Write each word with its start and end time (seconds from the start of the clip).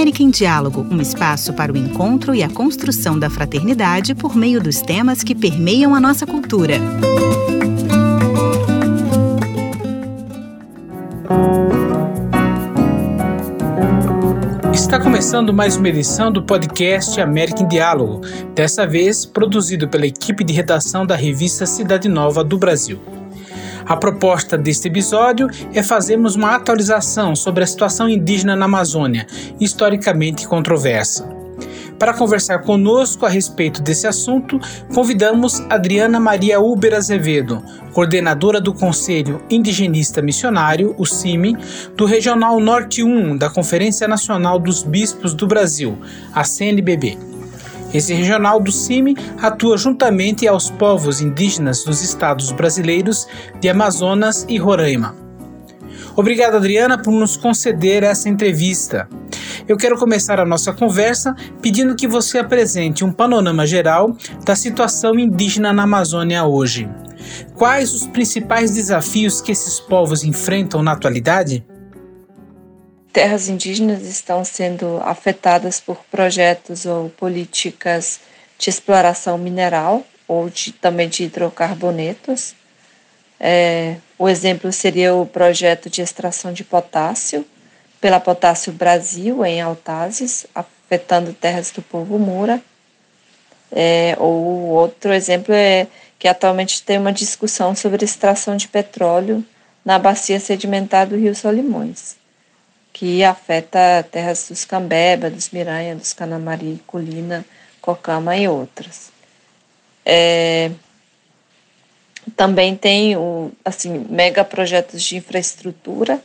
América 0.00 0.22
em 0.22 0.30
Diálogo, 0.30 0.86
um 0.90 0.98
espaço 0.98 1.52
para 1.52 1.70
o 1.70 1.76
encontro 1.76 2.34
e 2.34 2.42
a 2.42 2.48
construção 2.48 3.18
da 3.18 3.28
fraternidade 3.28 4.14
por 4.14 4.34
meio 4.34 4.58
dos 4.58 4.80
temas 4.80 5.22
que 5.22 5.34
permeiam 5.34 5.94
a 5.94 6.00
nossa 6.00 6.26
cultura. 6.26 6.76
Está 14.72 14.98
começando 14.98 15.52
mais 15.52 15.76
uma 15.76 15.90
edição 15.90 16.32
do 16.32 16.42
podcast 16.44 17.20
América 17.20 17.62
em 17.62 17.68
Diálogo, 17.68 18.22
dessa 18.54 18.86
vez 18.86 19.26
produzido 19.26 19.86
pela 19.86 20.06
equipe 20.06 20.42
de 20.42 20.54
redação 20.54 21.04
da 21.04 21.14
revista 21.14 21.66
Cidade 21.66 22.08
Nova 22.08 22.42
do 22.42 22.56
Brasil. 22.56 23.19
A 23.86 23.96
proposta 23.96 24.56
deste 24.56 24.88
episódio 24.88 25.48
é 25.74 25.82
fazermos 25.82 26.36
uma 26.36 26.54
atualização 26.54 27.34
sobre 27.34 27.64
a 27.64 27.66
situação 27.66 28.08
indígena 28.08 28.54
na 28.54 28.66
Amazônia, 28.66 29.26
historicamente 29.58 30.46
controversa. 30.46 31.40
Para 31.98 32.14
conversar 32.14 32.60
conosco 32.60 33.26
a 33.26 33.28
respeito 33.28 33.82
desse 33.82 34.06
assunto, 34.06 34.58
convidamos 34.94 35.60
Adriana 35.68 36.18
Maria 36.18 36.58
Uber 36.58 36.94
Azevedo, 36.94 37.62
coordenadora 37.92 38.58
do 38.58 38.72
Conselho 38.72 39.42
Indigenista 39.50 40.22
Missionário, 40.22 40.94
o 40.96 41.04
CIMI, 41.04 41.58
do 41.94 42.06
Regional 42.06 42.58
Norte 42.58 43.02
1 43.02 43.36
da 43.36 43.50
Conferência 43.50 44.08
Nacional 44.08 44.58
dos 44.58 44.82
Bispos 44.82 45.34
do 45.34 45.46
Brasil, 45.46 45.98
a 46.32 46.42
CNBB. 46.42 47.29
Esse 47.92 48.14
regional 48.14 48.60
do 48.60 48.70
CIMI 48.70 49.16
atua 49.40 49.76
juntamente 49.76 50.46
aos 50.46 50.70
povos 50.70 51.20
indígenas 51.20 51.82
dos 51.82 52.02
estados 52.02 52.52
brasileiros 52.52 53.26
de 53.60 53.68
Amazonas 53.68 54.46
e 54.48 54.58
Roraima. 54.58 55.16
Obrigado, 56.14 56.56
Adriana, 56.56 57.00
por 57.00 57.12
nos 57.12 57.36
conceder 57.36 58.02
essa 58.02 58.28
entrevista. 58.28 59.08
Eu 59.66 59.76
quero 59.76 59.98
começar 59.98 60.38
a 60.40 60.46
nossa 60.46 60.72
conversa 60.72 61.34
pedindo 61.60 61.96
que 61.96 62.06
você 62.06 62.38
apresente 62.38 63.04
um 63.04 63.12
panorama 63.12 63.66
geral 63.66 64.16
da 64.44 64.54
situação 64.54 65.18
indígena 65.18 65.72
na 65.72 65.84
Amazônia 65.84 66.44
hoje. 66.44 66.88
Quais 67.54 67.92
os 67.92 68.06
principais 68.06 68.72
desafios 68.72 69.40
que 69.40 69.52
esses 69.52 69.78
povos 69.78 70.24
enfrentam 70.24 70.82
na 70.82 70.92
atualidade? 70.92 71.64
Terras 73.12 73.48
indígenas 73.48 74.02
estão 74.02 74.44
sendo 74.44 74.98
afetadas 75.02 75.80
por 75.80 76.04
projetos 76.10 76.86
ou 76.86 77.10
políticas 77.10 78.20
de 78.58 78.70
exploração 78.70 79.36
mineral 79.36 80.04
ou 80.28 80.48
de, 80.48 80.72
também 80.72 81.08
de 81.08 81.24
hidrocarbonetos. 81.24 82.54
É, 83.38 83.96
o 84.18 84.28
exemplo 84.28 84.72
seria 84.72 85.14
o 85.14 85.26
projeto 85.26 85.90
de 85.90 86.02
extração 86.02 86.52
de 86.52 86.62
potássio 86.62 87.44
pela 88.00 88.20
Potássio 88.20 88.72
Brasil, 88.72 89.44
em 89.44 89.60
Altazes, 89.60 90.46
afetando 90.54 91.34
terras 91.34 91.70
do 91.70 91.82
povo 91.82 92.18
Mura. 92.18 92.62
É, 93.72 94.16
ou 94.18 94.68
outro 94.68 95.12
exemplo 95.12 95.54
é 95.54 95.86
que 96.18 96.26
atualmente 96.26 96.82
tem 96.82 96.98
uma 96.98 97.12
discussão 97.12 97.74
sobre 97.74 98.04
extração 98.04 98.56
de 98.56 98.68
petróleo 98.68 99.44
na 99.84 99.98
bacia 99.98 100.40
sedimentar 100.40 101.06
do 101.06 101.16
Rio 101.16 101.34
Solimões 101.34 102.19
que 102.92 103.24
afeta 103.24 104.06
terras 104.10 104.48
dos 104.48 104.64
Cambeba, 104.64 105.30
dos 105.30 105.50
Miranha, 105.50 105.96
dos 105.96 106.12
Canamari, 106.12 106.82
Colina, 106.86 107.44
Cocama 107.80 108.36
e 108.36 108.48
outras. 108.48 109.10
É, 110.04 110.70
também 112.36 112.76
tem 112.76 113.16
o, 113.16 113.50
assim, 113.64 114.06
mega 114.08 114.44
projetos 114.44 115.02
de 115.02 115.16
infraestrutura, 115.16 116.22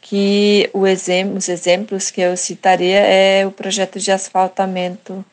que 0.00 0.70
exemplo, 0.86 1.36
os 1.36 1.48
exemplos 1.48 2.10
que 2.10 2.20
eu 2.20 2.36
citaria 2.36 3.00
é 3.00 3.46
o 3.46 3.50
projeto 3.50 3.98
de 3.98 4.10
asfaltamento 4.10 5.24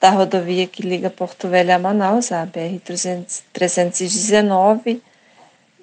da 0.00 0.10
rodovia 0.10 0.66
que 0.66 0.82
liga 0.82 1.08
Porto 1.08 1.48
Velho 1.48 1.74
a 1.74 1.78
Manaus, 1.78 2.30
a 2.30 2.46
BR-319, 2.46 5.00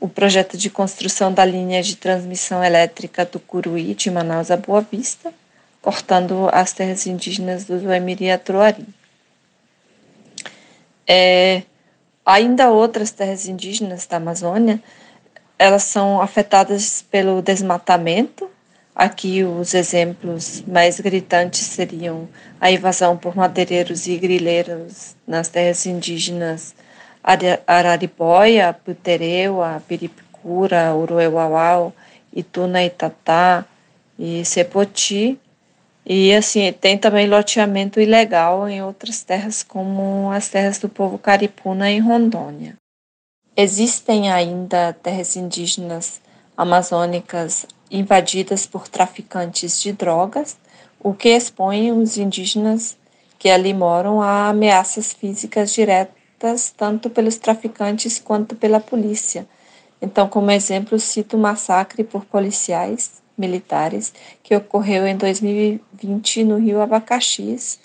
o 0.01 0.09
projeto 0.09 0.57
de 0.57 0.67
construção 0.67 1.31
da 1.31 1.45
linha 1.45 1.83
de 1.83 1.95
transmissão 1.95 2.63
elétrica 2.63 3.23
do 3.23 3.39
Curuí, 3.39 3.93
de 3.93 4.09
Manaus 4.09 4.49
a 4.49 4.57
Boa 4.57 4.81
Vista, 4.81 5.31
cortando 5.79 6.49
as 6.51 6.73
terras 6.73 7.05
indígenas 7.05 7.65
do 7.65 7.79
Zuemiri 7.79 8.25
e 8.25 8.31
Atruari. 8.31 8.83
É, 11.07 11.61
ainda 12.25 12.71
outras 12.71 13.11
terras 13.11 13.47
indígenas 13.47 14.07
da 14.07 14.17
Amazônia, 14.17 14.81
elas 15.59 15.83
são 15.83 16.19
afetadas 16.19 17.03
pelo 17.03 17.39
desmatamento. 17.39 18.49
Aqui 18.95 19.43
os 19.43 19.75
exemplos 19.75 20.63
mais 20.67 20.99
gritantes 20.99 21.61
seriam 21.61 22.27
a 22.59 22.71
invasão 22.71 23.15
por 23.15 23.35
madeireiros 23.35 24.07
e 24.07 24.17
grileiros 24.17 25.15
nas 25.27 25.47
terras 25.47 25.85
indígenas 25.85 26.73
Araripóia, 27.23 28.73
Putereua, 28.73 29.81
Piripicura, 29.87 30.95
Urueuauau, 30.95 31.93
Ituna 32.33 32.83
Itatá 32.83 33.65
e 34.17 34.43
Sepoti. 34.43 35.39
E 36.05 36.33
assim, 36.33 36.73
tem 36.73 36.97
também 36.97 37.27
loteamento 37.27 37.99
ilegal 37.99 38.67
em 38.67 38.81
outras 38.81 39.21
terras, 39.21 39.61
como 39.61 40.31
as 40.31 40.49
terras 40.49 40.79
do 40.79 40.89
povo 40.89 41.17
caripuna 41.17 41.91
em 41.91 41.99
Rondônia. 41.99 42.75
Existem 43.55 44.31
ainda 44.31 44.93
terras 45.03 45.35
indígenas 45.35 46.19
amazônicas 46.57 47.67
invadidas 47.91 48.65
por 48.65 48.87
traficantes 48.87 49.79
de 49.81 49.91
drogas, 49.91 50.57
o 50.99 51.13
que 51.13 51.29
expõe 51.29 51.91
os 51.91 52.17
indígenas 52.17 52.97
que 53.37 53.49
ali 53.49 53.73
moram 53.73 54.21
a 54.21 54.49
ameaças 54.49 55.13
físicas 55.13 55.73
diretas 55.73 56.20
tanto 56.77 57.09
pelos 57.09 57.37
traficantes 57.37 58.19
quanto 58.19 58.55
pela 58.55 58.79
polícia. 58.79 59.47
Então, 60.01 60.27
como 60.27 60.51
exemplo, 60.51 60.99
cito 60.99 61.37
o 61.37 61.39
massacre 61.39 62.03
por 62.03 62.25
policiais 62.25 63.21
militares 63.37 64.13
que 64.43 64.55
ocorreu 64.55 65.05
em 65.07 65.15
2020 65.15 66.43
no 66.43 66.57
Rio 66.57 66.81
Abacaxis, 66.81 67.79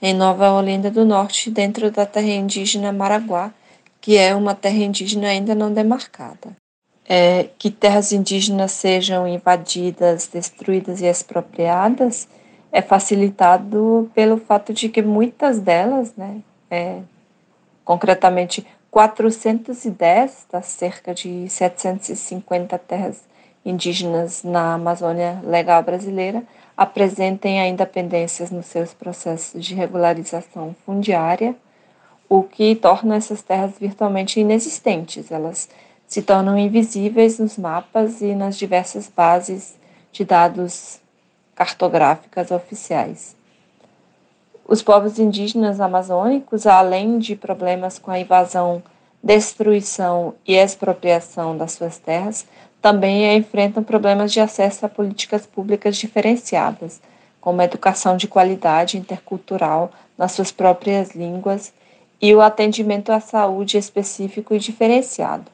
em 0.00 0.14
Nova 0.14 0.50
Olinda 0.52 0.90
do 0.90 1.04
Norte, 1.04 1.50
dentro 1.50 1.90
da 1.90 2.04
terra 2.04 2.26
indígena 2.26 2.92
Maraguá, 2.92 3.52
que 4.00 4.16
é 4.18 4.34
uma 4.34 4.54
terra 4.54 4.78
indígena 4.78 5.28
ainda 5.28 5.54
não 5.54 5.72
demarcada. 5.72 6.56
É, 7.08 7.48
que 7.58 7.70
terras 7.70 8.12
indígenas 8.12 8.72
sejam 8.72 9.26
invadidas, 9.26 10.28
destruídas 10.28 11.00
e 11.00 11.06
expropriadas 11.06 12.28
é 12.70 12.80
facilitado 12.80 14.10
pelo 14.14 14.38
fato 14.38 14.72
de 14.72 14.88
que 14.88 15.02
muitas 15.02 15.58
delas, 15.58 16.14
né, 16.16 16.40
é, 16.70 17.00
concretamente 17.84 18.66
410 18.90 20.46
das 20.50 20.66
cerca 20.66 21.14
de 21.14 21.48
750 21.48 22.78
terras 22.78 23.22
indígenas 23.64 24.42
na 24.42 24.74
Amazônia 24.74 25.40
Legal 25.44 25.82
Brasileira 25.82 26.42
apresentem 26.76 27.60
ainda 27.60 27.86
pendências 27.86 28.50
nos 28.50 28.66
seus 28.66 28.92
processos 28.92 29.64
de 29.64 29.74
regularização 29.74 30.74
fundiária, 30.84 31.54
o 32.28 32.42
que 32.42 32.74
torna 32.74 33.16
essas 33.16 33.42
terras 33.42 33.78
virtualmente 33.78 34.40
inexistentes. 34.40 35.30
Elas 35.30 35.68
se 36.06 36.22
tornam 36.22 36.58
invisíveis 36.58 37.38
nos 37.38 37.56
mapas 37.56 38.20
e 38.20 38.34
nas 38.34 38.56
diversas 38.56 39.08
bases 39.08 39.74
de 40.10 40.24
dados 40.24 41.00
cartográficas 41.54 42.50
oficiais. 42.50 43.36
Os 44.66 44.82
povos 44.82 45.18
indígenas 45.18 45.80
amazônicos, 45.80 46.66
além 46.66 47.18
de 47.18 47.34
problemas 47.34 47.98
com 47.98 48.10
a 48.10 48.18
invasão, 48.18 48.82
destruição 49.22 50.34
e 50.46 50.54
expropriação 50.54 51.56
das 51.56 51.72
suas 51.72 51.98
terras, 51.98 52.46
também 52.80 53.36
enfrentam 53.36 53.82
problemas 53.82 54.32
de 54.32 54.40
acesso 54.40 54.84
a 54.84 54.88
políticas 54.88 55.46
públicas 55.46 55.96
diferenciadas, 55.96 57.00
como 57.40 57.62
educação 57.62 58.16
de 58.16 58.28
qualidade 58.28 58.96
intercultural 58.96 59.90
nas 60.16 60.32
suas 60.32 60.52
próprias 60.52 61.14
línguas 61.14 61.72
e 62.20 62.34
o 62.34 62.40
atendimento 62.40 63.10
à 63.10 63.20
saúde 63.20 63.76
específico 63.76 64.54
e 64.54 64.58
diferenciado. 64.58 65.50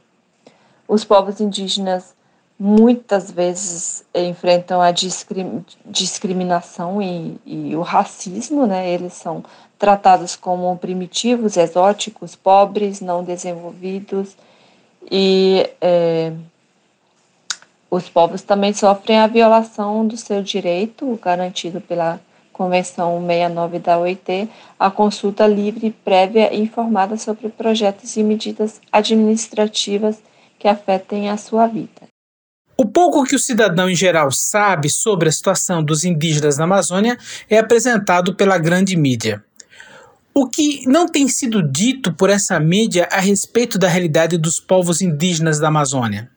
Os 0.87 1.04
povos 1.04 1.40
indígenas 1.40 2.14
muitas 2.58 3.31
vezes 3.31 4.05
enfrentam 4.14 4.81
a 4.81 4.90
discrim, 4.90 5.64
discriminação 5.87 7.00
e, 7.00 7.38
e, 7.46 7.76
o 7.76 7.82
racismo, 7.82 8.66
né? 8.66 8.90
Eles 8.90 9.12
são 9.12 9.44
tratados 9.78 10.34
como 10.34 10.76
primitivos, 10.76 11.56
exóticos, 11.56 12.34
pobres, 12.34 13.00
não 13.00 13.22
desenvolvidos 13.22 14.37
e 15.10 15.70
é, 15.81 16.32
os 17.90 18.08
povos 18.08 18.43
também 18.43 18.75
sofrem 18.75 19.19
a 19.19 19.26
violação 19.26 20.06
do 20.06 20.16
seu 20.16 20.43
direito 20.43 21.19
garantido 21.22 21.81
pela 21.81 22.20
Convenção 22.52 23.20
69 23.20 23.78
da 23.78 23.99
OIT, 23.99 24.49
a 24.76 24.90
consulta 24.90 25.46
livre, 25.46 25.93
prévia 26.04 26.52
e 26.52 26.61
informada 26.61 27.16
sobre 27.16 27.49
projetos 27.49 28.16
e 28.16 28.22
medidas 28.25 28.81
administrativas 28.90 30.20
que 30.58 30.66
afetem 30.66 31.31
a 31.31 31.37
sua 31.37 31.69
vida. 31.69 32.18
O 32.80 32.86
pouco 32.86 33.25
que 33.25 33.34
o 33.34 33.40
cidadão 33.40 33.90
em 33.90 33.94
geral 33.96 34.30
sabe 34.30 34.88
sobre 34.88 35.28
a 35.28 35.32
situação 35.32 35.82
dos 35.82 36.04
indígenas 36.04 36.56
na 36.56 36.62
Amazônia 36.62 37.19
é 37.50 37.58
apresentado 37.58 38.36
pela 38.36 38.56
grande 38.56 38.96
mídia. 38.96 39.44
O 40.32 40.48
que 40.48 40.86
não 40.86 41.08
tem 41.08 41.26
sido 41.26 41.60
dito 41.60 42.14
por 42.14 42.30
essa 42.30 42.60
mídia 42.60 43.08
a 43.10 43.19
respeito 43.19 43.80
da 43.80 43.88
realidade 43.88 44.38
dos 44.38 44.60
povos 44.60 45.00
indígenas 45.00 45.58
da 45.58 45.66
Amazônia? 45.66 46.30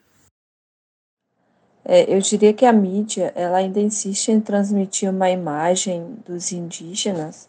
É, 1.85 2.11
eu 2.11 2.19
diria 2.19 2.53
que 2.53 2.65
a 2.65 2.73
mídia 2.73 3.31
ela 3.35 3.59
ainda 3.59 3.79
insiste 3.79 4.31
em 4.31 4.39
transmitir 4.39 5.11
uma 5.11 5.29
imagem 5.29 6.17
dos 6.25 6.51
indígenas 6.51 7.47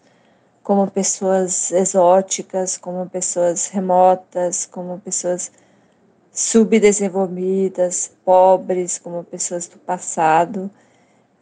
como 0.63 0.91
pessoas 0.91 1.73
exóticas, 1.73 2.77
como 2.77 3.09
pessoas 3.09 3.69
remotas, 3.69 4.67
como 4.67 5.01
pessoas 5.01 5.51
subdesenvolvidas, 6.33 8.11
pobres, 8.25 8.99
como 8.99 9.23
pessoas 9.23 9.69
do 9.69 9.79
passado, 9.79 10.71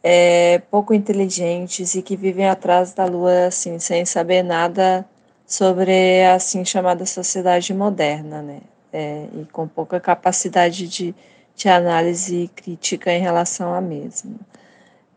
é, 0.03 0.59
pouco 0.69 0.93
inteligentes 0.93 1.95
e 1.95 2.01
que 2.01 2.17
vivem 2.17 2.47
atrás 2.49 2.93
da 2.93 3.05
lua 3.05 3.47
assim, 3.47 3.79
sem 3.79 4.05
saber 4.05 4.43
nada 4.43 5.05
sobre 5.45 6.23
a 6.23 6.35
assim 6.35 6.65
chamada 6.65 7.05
sociedade 7.05 7.73
moderna, 7.73 8.41
né? 8.41 8.61
É, 8.93 9.25
e 9.33 9.45
com 9.45 9.67
pouca 9.67 9.99
capacidade 10.01 10.87
de, 10.87 11.15
de 11.55 11.69
análise 11.69 12.49
crítica 12.55 13.11
em 13.13 13.21
relação 13.21 13.73
à 13.73 13.79
mesma. 13.79 14.35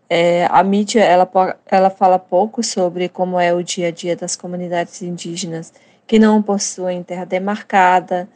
É, 0.08 0.46
a 0.50 0.62
mídia 0.62 1.02
ela, 1.02 1.28
ela 1.66 1.90
fala 1.90 2.18
pouco 2.18 2.62
sobre 2.62 3.08
como 3.08 3.40
é 3.40 3.52
o 3.52 3.64
dia 3.64 3.88
a 3.88 3.90
dia 3.90 4.14
das 4.14 4.36
comunidades 4.36 5.02
indígenas 5.02 5.72
que 6.06 6.18
não 6.18 6.42
possuem 6.42 7.02
terra 7.02 7.24
demarcada, 7.24 8.28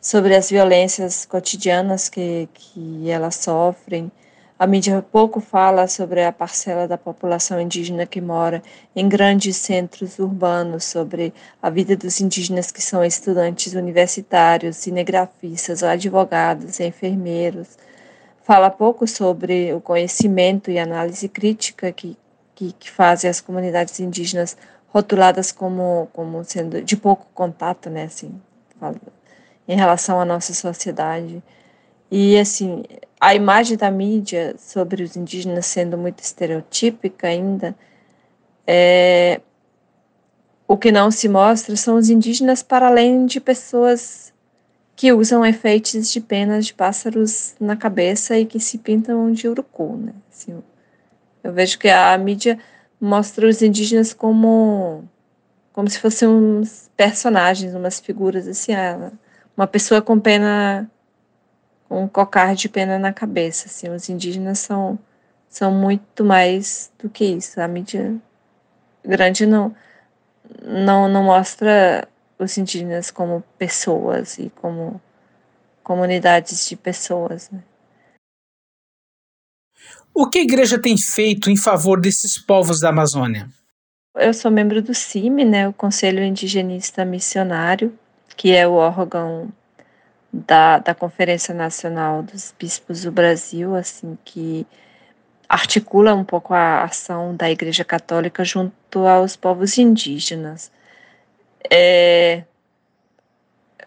sobre 0.00 0.34
as 0.34 0.50
violências 0.50 1.26
cotidianas 1.26 2.08
que, 2.08 2.48
que 2.54 3.10
elas 3.10 3.36
sofrem. 3.36 4.10
A 4.58 4.66
mídia 4.66 5.02
pouco 5.10 5.40
fala 5.40 5.86
sobre 5.88 6.22
a 6.22 6.32
parcela 6.32 6.86
da 6.86 6.98
população 6.98 7.60
indígena 7.60 8.06
que 8.06 8.20
mora 8.20 8.62
em 8.94 9.08
grandes 9.08 9.56
centros 9.56 10.18
urbanos, 10.18 10.84
sobre 10.84 11.32
a 11.62 11.70
vida 11.70 11.96
dos 11.96 12.20
indígenas 12.20 12.70
que 12.70 12.82
são 12.82 13.02
estudantes 13.04 13.72
universitários, 13.72 14.76
cinegrafistas, 14.76 15.82
advogados, 15.82 16.78
enfermeiros. 16.78 17.78
Fala 18.42 18.70
pouco 18.70 19.06
sobre 19.06 19.72
o 19.72 19.80
conhecimento 19.80 20.70
e 20.70 20.78
análise 20.78 21.26
crítica 21.28 21.90
que, 21.90 22.16
que, 22.54 22.72
que 22.72 22.90
fazem 22.90 23.30
as 23.30 23.40
comunidades 23.40 23.98
indígenas 23.98 24.58
rotuladas 24.88 25.52
como, 25.52 26.08
como 26.12 26.44
sendo 26.44 26.82
de 26.82 26.96
pouco 26.96 27.26
contato, 27.32 27.88
né, 27.88 28.04
assim, 28.04 28.38
em 29.70 29.76
relação 29.76 30.20
à 30.20 30.24
nossa 30.24 30.52
sociedade. 30.52 31.40
E, 32.10 32.36
assim, 32.36 32.82
a 33.20 33.36
imagem 33.36 33.76
da 33.76 33.88
mídia 33.88 34.56
sobre 34.58 35.04
os 35.04 35.14
indígenas 35.14 35.64
sendo 35.66 35.96
muito 35.96 36.18
estereotípica 36.24 37.28
ainda, 37.28 37.76
é, 38.66 39.40
o 40.66 40.76
que 40.76 40.90
não 40.90 41.08
se 41.12 41.28
mostra 41.28 41.76
são 41.76 41.94
os 41.94 42.10
indígenas 42.10 42.64
para 42.64 42.88
além 42.88 43.26
de 43.26 43.40
pessoas 43.40 44.32
que 44.96 45.12
usam 45.12 45.46
efeitos 45.46 46.10
de 46.10 46.20
penas 46.20 46.66
de 46.66 46.74
pássaros 46.74 47.54
na 47.60 47.76
cabeça 47.76 48.36
e 48.36 48.44
que 48.46 48.58
se 48.58 48.76
pintam 48.76 49.30
de 49.30 49.46
urucu, 49.46 49.96
né? 49.96 50.12
Assim, 50.32 50.60
eu 51.44 51.52
vejo 51.52 51.78
que 51.78 51.88
a 51.88 52.18
mídia 52.18 52.58
mostra 53.00 53.48
os 53.48 53.62
indígenas 53.62 54.12
como 54.12 55.04
como 55.72 55.88
se 55.88 56.00
fossem 56.00 56.28
uns 56.28 56.90
personagens, 56.96 57.72
umas 57.72 58.00
figuras 58.00 58.48
assim, 58.48 58.74
ah, 58.74 59.12
uma 59.60 59.66
pessoa 59.66 60.00
com 60.00 60.18
pena, 60.18 60.90
um 61.90 62.08
cocar 62.08 62.54
de 62.54 62.66
pena 62.66 62.98
na 62.98 63.12
cabeça. 63.12 63.66
Assim, 63.66 63.90
os 63.90 64.08
indígenas 64.08 64.58
são, 64.58 64.98
são 65.50 65.70
muito 65.70 66.24
mais 66.24 66.90
do 66.98 67.10
que 67.10 67.26
isso. 67.26 67.60
A 67.60 67.68
mídia 67.68 68.16
grande 69.04 69.44
não, 69.44 69.76
não, 70.62 71.08
não 71.08 71.24
mostra 71.24 72.08
os 72.38 72.56
indígenas 72.56 73.10
como 73.10 73.44
pessoas 73.58 74.38
e 74.38 74.48
como 74.48 74.98
comunidades 75.82 76.66
de 76.66 76.74
pessoas. 76.74 77.50
Né? 77.50 77.62
O 80.14 80.26
que 80.26 80.38
a 80.38 80.42
igreja 80.42 80.80
tem 80.80 80.96
feito 80.96 81.50
em 81.50 81.56
favor 81.56 82.00
desses 82.00 82.38
povos 82.38 82.80
da 82.80 82.88
Amazônia? 82.88 83.46
Eu 84.14 84.32
sou 84.32 84.50
membro 84.50 84.80
do 84.80 84.94
CIMI, 84.94 85.44
né, 85.44 85.68
o 85.68 85.72
Conselho 85.72 86.24
Indigenista 86.24 87.04
Missionário, 87.04 87.96
que 88.40 88.56
é 88.56 88.66
o 88.66 88.72
órgão 88.72 89.52
da, 90.32 90.78
da 90.78 90.94
Conferência 90.94 91.52
Nacional 91.52 92.22
dos 92.22 92.54
Bispos 92.58 93.02
do 93.02 93.12
Brasil, 93.12 93.76
assim, 93.76 94.16
que 94.24 94.66
articula 95.46 96.14
um 96.14 96.24
pouco 96.24 96.54
a 96.54 96.84
ação 96.84 97.36
da 97.36 97.50
Igreja 97.50 97.84
Católica 97.84 98.42
junto 98.42 99.06
aos 99.06 99.36
povos 99.36 99.76
indígenas. 99.76 100.72
É, 101.70 102.44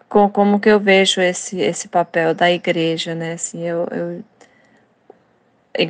com, 0.08 0.30
como 0.30 0.60
que 0.60 0.68
eu 0.68 0.78
vejo 0.78 1.20
esse, 1.20 1.60
esse 1.60 1.88
papel 1.88 2.32
da 2.32 2.48
Igreja, 2.48 3.12
né? 3.12 3.32
Assim, 3.32 3.60
eu, 3.64 3.88
eu 3.90 4.24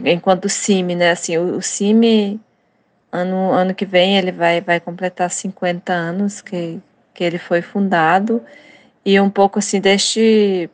enquanto 0.06 0.49
CIMI, 0.49 0.94
né? 0.94 1.11
Assim, 1.11 1.37
o, 1.37 1.58
o 1.58 1.61
CIMI 1.61 2.40
ano, 3.12 3.52
ano 3.52 3.75
que 3.75 3.84
vem 3.84 4.16
ele 4.16 4.32
vai, 4.32 4.62
vai 4.62 4.81
completar 4.81 5.31
50 5.31 5.93
anos 5.93 6.40
que, 6.40 6.81
que 7.14 7.25
ele 7.25 7.38
foi 7.38 7.62
fundado. 7.62 8.43
E 9.05 9.19
um 9.20 9.31
pouco 9.31 9.58
assim 9.58 9.81
deste 9.81 10.69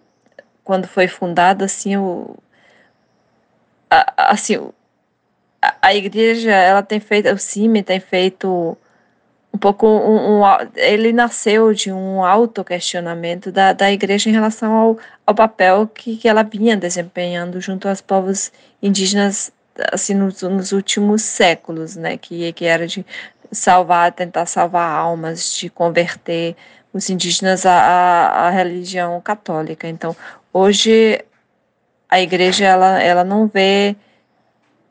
quando 0.64 0.86
foi 0.86 1.08
fundado 1.08 1.64
assim 1.64 1.96
o 1.96 2.36
a, 3.90 4.30
assim 4.32 4.56
a, 5.60 5.74
a 5.82 5.94
igreja 5.94 6.52
ela 6.52 6.82
tem 6.82 7.00
feito 7.00 7.28
o 7.28 7.38
CIMI 7.38 7.82
tem 7.82 7.98
feito 7.98 8.78
um 9.52 9.58
pouco 9.58 9.86
um, 9.86 10.40
um, 10.40 10.42
ele 10.76 11.12
nasceu 11.12 11.74
de 11.74 11.90
um 11.90 12.24
autoquestionamento 12.24 13.50
da, 13.50 13.72
da 13.72 13.90
igreja 13.90 14.30
em 14.30 14.32
relação 14.32 14.72
ao, 14.72 14.98
ao 15.26 15.34
papel 15.34 15.88
que, 15.88 16.16
que 16.16 16.28
ela 16.28 16.44
vinha 16.44 16.76
desempenhando 16.76 17.60
junto 17.60 17.88
aos 17.88 18.00
povos 18.00 18.52
indígenas 18.80 19.50
assim 19.90 20.14
nos, 20.14 20.42
nos 20.42 20.70
últimos 20.70 21.22
séculos 21.22 21.96
né 21.96 22.16
que, 22.16 22.52
que 22.52 22.64
era 22.64 22.86
de 22.86 23.04
salvar, 23.52 24.12
tentar 24.12 24.46
salvar 24.46 24.90
almas, 24.90 25.54
de 25.54 25.68
converter 25.68 26.56
os 26.92 27.08
indígenas 27.08 27.64
à, 27.66 28.26
à, 28.28 28.50
religião 28.50 29.20
católica. 29.20 29.88
Então, 29.88 30.14
hoje 30.52 31.24
a 32.08 32.20
igreja 32.20 32.64
ela, 32.64 33.00
ela 33.00 33.24
não 33.24 33.46
vê 33.46 33.96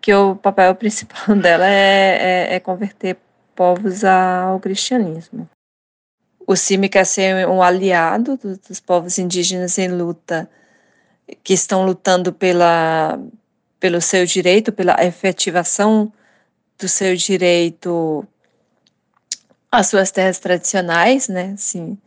que 0.01 0.13
o 0.13 0.35
papel 0.35 0.73
principal 0.75 1.35
dela 1.35 1.67
é, 1.67 2.47
é, 2.51 2.55
é 2.55 2.59
converter 2.59 3.17
povos 3.55 4.03
ao 4.03 4.59
cristianismo. 4.59 5.49
O 6.47 6.55
CIMI 6.55 6.89
quer 6.89 7.05
ser 7.05 7.47
um 7.47 7.61
aliado 7.61 8.37
dos, 8.37 8.57
dos 8.57 8.79
povos 8.79 9.19
indígenas 9.19 9.77
em 9.77 9.89
luta, 9.89 10.49
que 11.43 11.53
estão 11.53 11.85
lutando 11.85 12.33
pela, 12.33 13.19
pelo 13.79 14.01
seu 14.01 14.25
direito, 14.25 14.71
pela 14.71 14.95
efetivação 15.05 16.11
do 16.79 16.87
seu 16.87 17.15
direito 17.15 18.25
as 19.71 19.87
suas 19.87 20.11
terras 20.11 20.39
tradicionais, 20.39 21.27
né? 21.27 21.53
Assim, 21.53 21.97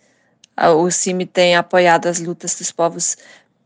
o 0.76 0.90
CIMI 0.90 1.26
tem 1.26 1.56
apoiado 1.56 2.06
as 2.06 2.18
lutas 2.20 2.54
dos 2.54 2.72
povos 2.72 3.16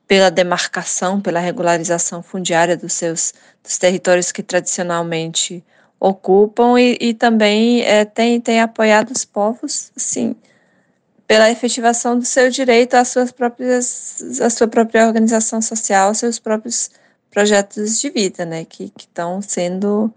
pela 0.06 0.30
demarcação, 0.30 1.20
pela 1.20 1.40
regularização 1.40 2.22
fundiária 2.22 2.76
dos 2.76 2.92
seus 2.92 3.34
dos 3.62 3.78
territórios 3.78 4.30
que 4.30 4.42
tradicionalmente 4.42 5.64
ocupam 5.98 6.78
e, 6.78 6.96
e 7.00 7.14
também 7.14 7.82
é, 7.82 8.04
tem, 8.04 8.40
tem 8.40 8.60
apoiado 8.60 9.10
os 9.10 9.24
povos, 9.24 9.90
assim, 9.96 10.36
pela 11.26 11.50
efetivação 11.50 12.18
do 12.18 12.24
seu 12.24 12.48
direito 12.50 12.94
às 12.94 13.08
suas 13.08 13.32
próprias, 13.32 14.40
à 14.40 14.48
sua 14.48 14.68
própria 14.68 15.06
organização 15.06 15.60
social, 15.60 16.14
seus 16.14 16.38
próprios 16.38 16.90
projetos 17.30 18.00
de 18.00 18.10
vida, 18.10 18.44
né, 18.44 18.64
que 18.64 18.92
estão 18.96 19.42
sendo 19.42 20.12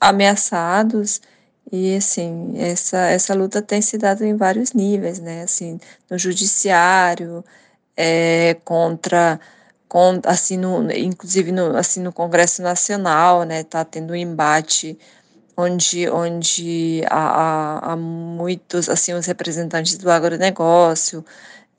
ameaçados 0.00 1.20
e 1.72 1.96
assim, 1.96 2.54
essa, 2.58 2.98
essa 3.08 3.34
luta 3.34 3.62
tem 3.62 3.80
se 3.82 3.98
dado 3.98 4.24
em 4.24 4.36
vários 4.36 4.72
níveis, 4.72 5.18
né? 5.18 5.42
Assim, 5.42 5.78
no 6.10 6.18
judiciário, 6.18 7.44
é, 7.96 8.54
contra, 8.64 9.40
assim, 10.26 10.56
no, 10.56 10.90
inclusive 10.92 11.52
no, 11.52 11.76
assim, 11.76 12.00
no 12.00 12.12
Congresso 12.12 12.62
Nacional, 12.62 13.44
né? 13.44 13.60
Está 13.60 13.84
tendo 13.84 14.12
um 14.12 14.16
embate 14.16 14.98
onde, 15.56 16.08
onde 16.10 17.02
há, 17.10 17.80
há, 17.80 17.92
há, 17.92 17.96
muitos, 17.96 18.88
assim, 18.88 19.12
os 19.14 19.26
representantes 19.26 19.96
do 19.98 20.10
agronegócio, 20.10 21.24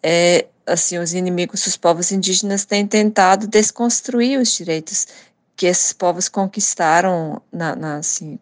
é, 0.04 0.48
assim, 0.66 0.98
os 1.00 1.14
inimigos 1.14 1.64
dos 1.64 1.78
povos 1.78 2.12
indígenas 2.12 2.66
têm 2.66 2.88
tentado 2.88 3.48
desconstruir 3.48 4.40
os 4.40 4.52
direitos 4.54 5.08
que 5.56 5.66
esses 5.68 5.94
povos 5.94 6.28
conquistaram 6.28 7.42
na, 7.52 7.76
na 7.76 7.98
assim, 7.98 8.40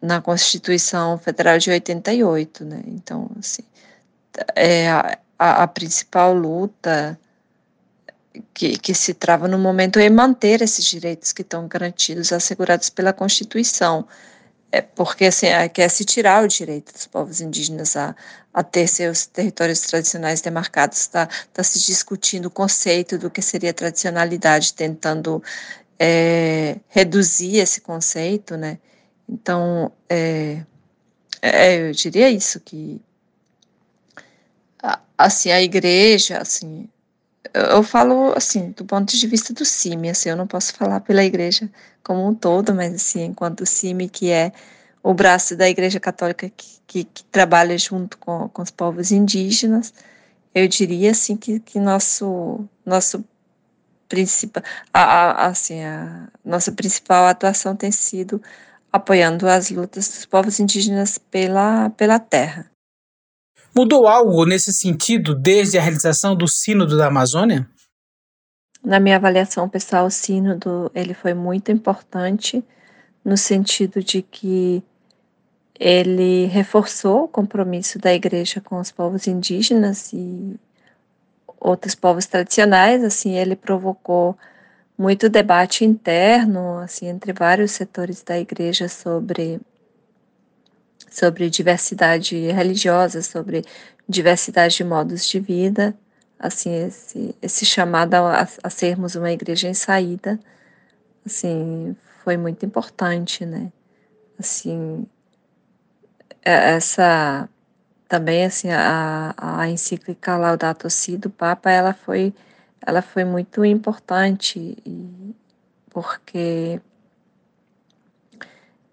na 0.00 0.20
Constituição 0.20 1.18
Federal 1.18 1.58
de 1.58 1.70
88, 1.70 2.64
né? 2.64 2.82
Então, 2.86 3.30
assim, 3.38 3.62
é 4.54 4.88
a, 4.90 5.18
a, 5.38 5.66
principal 5.66 6.32
luta 6.32 7.18
que, 8.54 8.78
que 8.78 8.94
se 8.94 9.14
trava 9.14 9.48
no 9.48 9.58
momento 9.58 9.98
é 9.98 10.08
manter 10.08 10.62
esses 10.62 10.84
direitos 10.84 11.32
que 11.32 11.42
estão 11.42 11.66
garantidos, 11.66 12.32
assegurados 12.32 12.88
pela 12.88 13.12
Constituição. 13.12 14.06
É 14.70 14.82
porque 14.82 15.26
assim, 15.26 15.46
é, 15.46 15.68
quer 15.68 15.88
se 15.88 16.04
tirar 16.04 16.44
o 16.44 16.48
direito 16.48 16.92
dos 16.92 17.06
povos 17.06 17.40
indígenas 17.40 17.96
a, 17.96 18.14
a 18.52 18.62
ter 18.62 18.86
seus 18.86 19.26
territórios 19.26 19.80
tradicionais 19.80 20.40
demarcados. 20.40 21.00
Está 21.00 21.26
tá 21.52 21.62
se 21.62 21.78
discutindo 21.86 22.46
o 22.46 22.50
conceito 22.50 23.16
do 23.16 23.30
que 23.30 23.40
seria 23.40 23.72
tradicionalidade, 23.72 24.74
tentando 24.74 25.42
é, 25.98 26.76
reduzir 26.88 27.56
esse 27.58 27.80
conceito, 27.80 28.56
né? 28.56 28.78
Então, 29.28 29.92
é, 30.08 30.64
é, 31.42 31.88
eu 31.88 31.92
diria 31.92 32.30
isso, 32.30 32.60
que 32.60 33.00
assim, 35.18 35.50
a 35.50 35.60
igreja, 35.60 36.38
assim, 36.38 36.88
eu 37.52 37.82
falo 37.82 38.32
assim, 38.36 38.70
do 38.70 38.84
ponto 38.84 39.16
de 39.16 39.26
vista 39.26 39.52
do 39.52 39.64
CIMI, 39.64 40.10
assim, 40.10 40.28
eu 40.28 40.36
não 40.36 40.46
posso 40.46 40.72
falar 40.74 41.00
pela 41.00 41.24
igreja 41.24 41.68
como 42.04 42.26
um 42.26 42.34
todo, 42.34 42.74
mas 42.74 42.94
assim, 42.94 43.24
enquanto 43.24 43.62
o 43.62 43.66
CIMI, 43.66 44.08
que 44.08 44.30
é 44.30 44.52
o 45.02 45.12
braço 45.12 45.56
da 45.56 45.68
igreja 45.68 45.98
católica 45.98 46.48
que, 46.50 46.66
que, 46.86 47.04
que 47.04 47.24
trabalha 47.24 47.76
junto 47.76 48.16
com, 48.18 48.48
com 48.48 48.62
os 48.62 48.70
povos 48.70 49.10
indígenas, 49.10 49.92
eu 50.54 50.68
diria 50.68 51.10
assim 51.10 51.36
que, 51.36 51.60
que 51.60 51.80
nosso, 51.80 52.68
nosso 52.86 53.24
principal, 54.08 54.62
a, 54.92 55.02
a, 55.02 55.46
assim, 55.46 55.82
a 55.82 56.28
nossa 56.44 56.72
principal 56.72 57.26
atuação 57.26 57.76
tem 57.76 57.90
sido 57.90 58.42
apoiando 58.92 59.46
as 59.46 59.70
lutas 59.70 60.08
dos 60.08 60.26
povos 60.26 60.58
indígenas 60.60 61.18
pela, 61.18 61.90
pela 61.90 62.18
terra. 62.18 62.70
Mudou 63.76 64.06
algo 64.06 64.44
nesse 64.44 64.72
sentido 64.72 65.34
desde 65.34 65.78
a 65.78 65.82
realização 65.82 66.34
do 66.34 66.48
Sínodo 66.48 66.96
da 66.96 67.06
Amazônia? 67.06 67.68
Na 68.82 68.98
minha 68.98 69.16
avaliação 69.16 69.68
pessoal, 69.68 70.06
o 70.06 70.10
Sínodo 70.10 70.90
ele 70.94 71.14
foi 71.14 71.34
muito 71.34 71.70
importante 71.70 72.64
no 73.24 73.36
sentido 73.36 74.02
de 74.02 74.22
que 74.22 74.82
ele 75.78 76.46
reforçou 76.46 77.24
o 77.24 77.28
compromisso 77.28 77.98
da 77.98 78.12
igreja 78.12 78.60
com 78.60 78.80
os 78.80 78.90
povos 78.90 79.26
indígenas 79.26 80.12
e 80.12 80.58
outros 81.60 81.94
povos 81.94 82.26
tradicionais, 82.26 83.04
assim, 83.04 83.36
ele 83.36 83.54
provocou 83.54 84.36
muito 84.98 85.28
debate 85.28 85.84
interno, 85.84 86.78
assim, 86.78 87.06
entre 87.06 87.32
vários 87.32 87.70
setores 87.70 88.22
da 88.22 88.38
igreja 88.38 88.88
sobre 88.88 89.60
sobre 91.10 91.48
diversidade 91.48 92.36
religiosa, 92.52 93.22
sobre 93.22 93.64
diversidade 94.08 94.76
de 94.76 94.84
modos 94.84 95.26
de 95.26 95.40
vida, 95.40 95.96
assim, 96.38 96.74
esse, 96.86 97.34
esse 97.40 97.64
chamado 97.64 98.14
a, 98.14 98.46
a 98.62 98.70
sermos 98.70 99.14
uma 99.14 99.30
igreja 99.32 99.68
em 99.68 99.74
saída, 99.74 100.38
assim, 101.24 101.96
foi 102.24 102.36
muito 102.36 102.64
importante, 102.66 103.46
né? 103.46 103.72
Assim, 104.38 105.06
é, 106.44 106.74
essa 106.76 107.48
também 108.08 108.44
assim 108.44 108.70
a, 108.70 109.34
a 109.36 109.68
encíclica 109.68 110.36
Laudato 110.36 110.88
Si 110.88 111.16
do 111.16 111.28
Papa 111.30 111.70
ela 111.70 111.92
foi 111.92 112.32
ela 112.88 113.02
foi 113.02 113.22
muito 113.22 113.62
importante 113.66 114.74
porque 115.90 116.80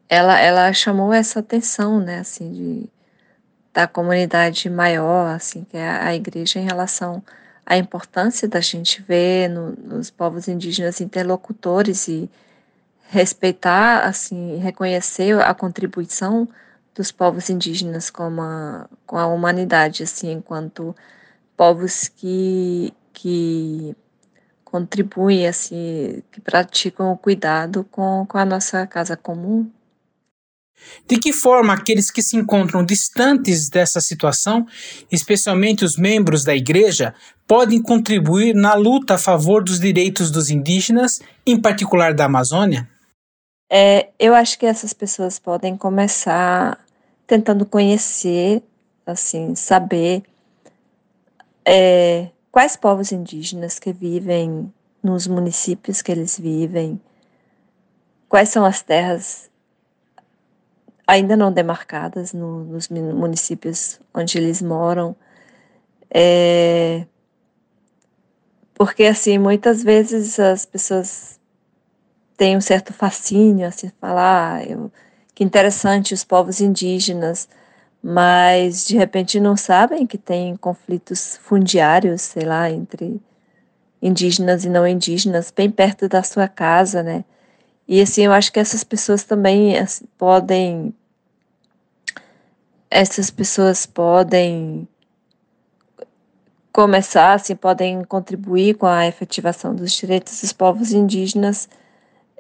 ela, 0.09 0.37
ela 0.37 0.73
chamou 0.73 1.13
essa 1.13 1.39
atenção, 1.39 2.01
né, 2.01 2.19
assim, 2.19 2.51
de, 2.51 2.89
da 3.73 3.87
comunidade 3.87 4.69
maior, 4.69 5.33
assim, 5.33 5.63
que 5.63 5.77
é 5.77 5.87
a, 5.89 6.13
igreja 6.13 6.59
em 6.59 6.65
relação 6.65 7.23
à 7.65 7.77
importância 7.77 8.49
da 8.49 8.59
gente 8.59 9.01
ver 9.01 9.47
no, 9.47 9.71
nos 9.71 10.11
povos 10.11 10.49
indígenas 10.49 10.99
interlocutores 10.99 12.09
e 12.09 12.29
respeitar, 13.07 14.01
assim, 14.05 14.57
reconhecer 14.57 15.39
a 15.39 15.53
contribuição 15.53 16.49
dos 16.93 17.13
povos 17.13 17.49
indígenas 17.49 18.09
com 18.09 18.41
a, 18.41 18.89
com 19.05 19.17
a 19.17 19.25
humanidade, 19.25 20.03
assim, 20.03 20.33
enquanto 20.33 20.93
povos 21.55 22.09
que, 22.09 22.93
que 23.15 23.95
contribuem, 24.63 25.47
assim, 25.47 26.21
que 26.31 26.41
praticam 26.41 27.11
o 27.11 27.17
cuidado 27.17 27.85
com, 27.89 28.25
com 28.27 28.37
a 28.37 28.43
nossa 28.43 28.85
casa 28.85 29.15
comum. 29.15 29.71
De 31.07 31.17
que 31.17 31.31
forma 31.31 31.73
aqueles 31.73 32.11
que 32.11 32.21
se 32.21 32.35
encontram 32.35 32.83
distantes 32.83 33.69
dessa 33.69 34.01
situação, 34.01 34.67
especialmente 35.09 35.85
os 35.85 35.95
membros 35.95 36.43
da 36.43 36.53
igreja, 36.53 37.15
podem 37.47 37.81
contribuir 37.81 38.53
na 38.53 38.73
luta 38.73 39.13
a 39.15 39.17
favor 39.17 39.63
dos 39.63 39.79
direitos 39.79 40.29
dos 40.29 40.49
indígenas, 40.49 41.21
em 41.47 41.59
particular 41.59 42.13
da 42.13 42.25
Amazônia? 42.25 42.89
É, 43.71 44.09
eu 44.19 44.35
acho 44.35 44.59
que 44.59 44.65
essas 44.65 44.91
pessoas 44.91 45.39
podem 45.39 45.77
começar 45.77 46.83
tentando 47.25 47.65
conhecer, 47.65 48.61
assim, 49.05 49.55
saber 49.55 50.21
é, 51.65 52.29
quais 52.55 52.77
povos 52.77 53.11
indígenas 53.11 53.79
que 53.79 53.91
vivem 53.91 54.73
nos 55.03 55.27
municípios 55.27 56.01
que 56.01 56.09
eles 56.09 56.39
vivem, 56.39 57.01
quais 58.29 58.47
são 58.47 58.63
as 58.63 58.81
terras 58.81 59.51
ainda 61.05 61.35
não 61.35 61.51
demarcadas 61.51 62.31
no, 62.31 62.63
nos 62.63 62.87
municípios 62.87 63.99
onde 64.13 64.37
eles 64.37 64.61
moram. 64.61 65.17
É, 66.09 67.05
porque, 68.73 69.03
assim, 69.03 69.37
muitas 69.37 69.83
vezes 69.83 70.39
as 70.39 70.65
pessoas 70.65 71.37
têm 72.37 72.55
um 72.55 72.61
certo 72.61 72.93
fascínio, 72.93 73.67
assim, 73.67 73.91
falar, 73.99 74.59
ah, 74.59 74.63
eu, 74.63 74.89
que 75.33 75.43
interessante 75.43 76.13
os 76.13 76.23
povos 76.23 76.61
indígenas, 76.61 77.49
mas 78.07 78.85
de 78.85 78.95
repente 78.95 79.39
não 79.39 79.57
sabem 79.57 80.05
que 80.05 80.15
tem 80.15 80.55
conflitos 80.57 81.37
fundiários, 81.37 82.21
sei 82.21 82.45
lá, 82.45 82.69
entre 82.69 83.19
indígenas 83.99 84.63
e 84.63 84.69
não 84.69 84.87
indígenas, 84.87 85.49
bem 85.49 85.71
perto 85.71 86.07
da 86.07 86.21
sua 86.21 86.47
casa, 86.47 87.01
né? 87.01 87.25
E 87.87 87.99
assim, 87.99 88.21
eu 88.21 88.31
acho 88.31 88.53
que 88.53 88.59
essas 88.59 88.83
pessoas 88.83 89.23
também 89.23 89.75
assim, 89.79 90.05
podem 90.19 90.93
essas 92.91 93.31
pessoas 93.31 93.87
podem 93.87 94.87
começar, 96.71 97.33
assim, 97.33 97.55
podem 97.55 98.03
contribuir 98.03 98.75
com 98.75 98.85
a 98.85 99.07
efetivação 99.07 99.73
dos 99.73 99.91
direitos 99.93 100.41
dos 100.41 100.53
povos 100.53 100.91
indígenas, 100.93 101.67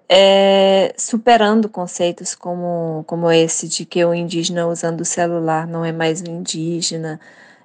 é, 0.07 0.93
superando 0.97 1.67
conceitos 1.69 2.35
como, 2.35 3.03
como 3.07 3.31
esse 3.31 3.67
de 3.67 3.85
que 3.85 4.03
o 4.05 4.13
indígena 4.13 4.67
usando 4.67 5.01
o 5.01 5.05
celular 5.05 5.67
não 5.67 5.83
é 5.83 5.91
mais 5.91 6.21
um 6.21 6.39
indígena, 6.39 7.19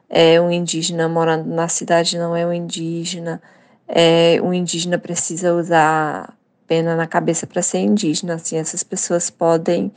é, 0.09 0.41
um 0.41 0.51
indígena 0.51 1.09
morando 1.09 1.49
na 1.49 1.69
cidade 1.69 2.19
não 2.19 2.35
é 2.35 2.47
um 2.47 2.53
indígena, 2.53 3.41
é, 3.87 4.41
um 4.43 4.53
indígena 4.53 4.99
precisa 4.99 5.55
usar 5.55 6.37
pena 6.67 6.97
na 6.97 7.07
cabeça 7.07 7.47
para 7.47 7.63
ser 7.63 7.79
indígena. 7.81 8.35
Assim, 8.35 8.57
essas 8.57 8.83
pessoas 8.83 9.29
podem 9.31 9.93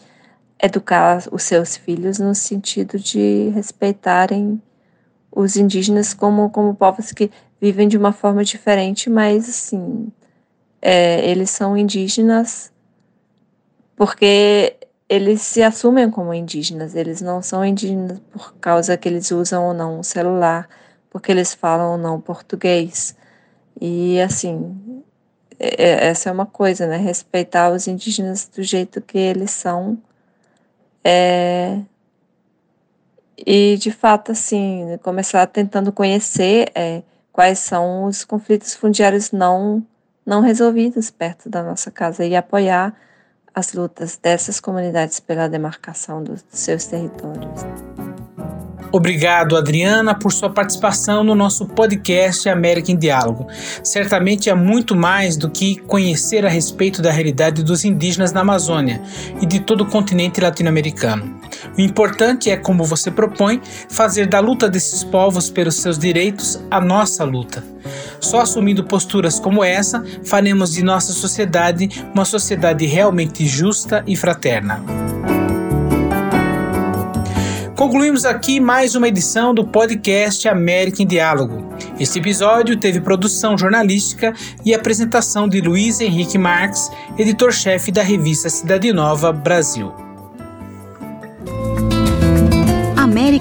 educar 0.61 1.23
os 1.31 1.43
seus 1.43 1.75
filhos 1.77 2.19
no 2.19 2.33
sentido 2.33 2.97
de 2.99 3.49
respeitarem 3.53 4.61
os 5.31 5.55
indígenas 5.55 6.13
como, 6.13 6.49
como 6.49 6.75
povos 6.75 7.11
que 7.11 7.31
vivem 7.59 7.87
de 7.87 7.97
uma 7.97 8.11
forma 8.11 8.43
diferente, 8.43 9.09
mas 9.09 9.49
assim, 9.49 10.11
é, 10.83 11.25
eles 11.29 11.49
são 11.49 11.77
indígenas 11.77 12.69
porque 13.95 14.75
eles 15.07 15.41
se 15.41 15.63
assumem 15.63 16.11
como 16.11 16.33
indígenas, 16.33 16.93
eles 16.93 17.21
não 17.21 17.41
são 17.41 17.63
indígenas 17.63 18.19
por 18.31 18.53
causa 18.55 18.97
que 18.97 19.07
eles 19.07 19.31
usam 19.31 19.67
ou 19.67 19.73
não 19.73 19.99
o 19.99 20.03
celular, 20.03 20.67
porque 21.09 21.31
eles 21.31 21.53
falam 21.53 21.93
ou 21.93 21.97
não 21.97 22.19
português. 22.19 23.15
E 23.79 24.19
assim, 24.19 25.03
é, 25.59 25.83
é, 25.83 26.07
essa 26.07 26.29
é 26.29 26.33
uma 26.33 26.45
coisa, 26.45 26.85
né? 26.87 26.97
Respeitar 26.97 27.71
os 27.71 27.87
indígenas 27.87 28.49
do 28.53 28.61
jeito 28.61 29.01
que 29.01 29.17
eles 29.17 29.51
são. 29.51 29.97
É, 31.03 31.79
e, 33.37 33.77
de 33.77 33.91
fato, 33.91 34.31
assim, 34.31 34.97
começar 35.01 35.45
tentando 35.47 35.91
conhecer 35.91 36.71
é, 36.75 37.03
quais 37.31 37.59
são 37.59 38.05
os 38.05 38.25
conflitos 38.25 38.73
fundiários 38.75 39.31
não, 39.31 39.85
não 40.25 40.41
resolvidos 40.41 41.09
perto 41.09 41.49
da 41.49 41.63
nossa 41.63 41.91
casa 41.91 42.25
e 42.25 42.35
apoiar 42.35 42.93
as 43.53 43.73
lutas 43.73 44.17
dessas 44.21 44.59
comunidades 44.59 45.19
pela 45.19 45.47
demarcação 45.47 46.23
dos 46.23 46.43
seus 46.49 46.85
territórios. 46.85 47.61
Obrigado, 48.95 49.57
Adriana, 49.57 50.13
por 50.13 50.31
sua 50.31 50.51
participação 50.51 51.23
no 51.23 51.33
nosso 51.33 51.65
podcast 51.65 52.47
América 52.47 52.91
em 52.91 52.95
Diálogo. 52.95 53.47
Certamente 53.83 54.51
é 54.51 54.53
muito 54.53 54.95
mais 54.95 55.35
do 55.35 55.49
que 55.49 55.77
conhecer 55.77 56.45
a 56.45 56.49
respeito 56.49 57.01
da 57.01 57.11
realidade 57.11 57.63
dos 57.63 57.83
indígenas 57.83 58.31
na 58.31 58.41
Amazônia 58.41 59.01
e 59.41 59.47
de 59.47 59.59
todo 59.59 59.81
o 59.81 59.89
continente 59.89 60.39
latino-americano. 60.39 61.39
O 61.75 61.81
importante 61.81 62.51
é, 62.51 62.55
como 62.55 62.83
você 62.83 63.09
propõe, 63.09 63.59
fazer 63.89 64.27
da 64.27 64.39
luta 64.39 64.69
desses 64.69 65.03
povos 65.03 65.49
pelos 65.49 65.77
seus 65.77 65.97
direitos 65.97 66.61
a 66.69 66.79
nossa 66.79 67.23
luta. 67.23 67.63
Só 68.23 68.39
assumindo 68.39 68.85
posturas 68.85 69.37
como 69.37 69.61
essa, 69.61 70.01
faremos 70.23 70.71
de 70.71 70.81
nossa 70.81 71.11
sociedade 71.11 71.89
uma 72.13 72.23
sociedade 72.23 72.85
realmente 72.85 73.45
justa 73.45 74.01
e 74.07 74.15
fraterna. 74.15 74.81
Concluímos 77.75 78.23
aqui 78.23 78.61
mais 78.61 78.95
uma 78.95 79.09
edição 79.09 79.53
do 79.53 79.67
podcast 79.67 80.47
América 80.47 81.03
em 81.03 81.05
Diálogo. 81.05 81.67
Este 81.99 82.19
episódio 82.19 82.79
teve 82.79 83.01
produção 83.01 83.57
jornalística 83.57 84.33
e 84.63 84.73
apresentação 84.73 85.49
de 85.49 85.59
Luiz 85.59 85.99
Henrique 85.99 86.37
Marques, 86.37 86.89
editor-chefe 87.17 87.91
da 87.91 88.01
revista 88.01 88.49
Cidade 88.49 88.93
Nova 88.93 89.33
Brasil. 89.33 90.02